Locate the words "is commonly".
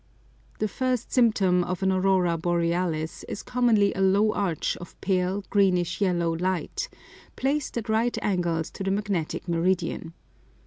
3.25-3.93